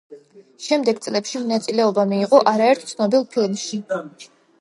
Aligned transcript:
შემდეგ 0.67 1.01
წლებში 1.07 1.41
მონაწილეობა 1.43 2.05
მიიღო 2.13 2.39
არაერთ 2.53 2.87
ცნობილ 2.93 3.27
ფილმში. 3.37 3.81